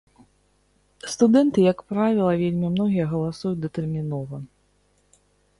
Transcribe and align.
Студэнты, 1.15 1.59
як 1.73 1.79
правіла, 1.93 2.31
вельмі 2.43 2.67
многія 2.79 3.05
галасуюць 3.15 3.61
датэрмінова. 3.67 4.35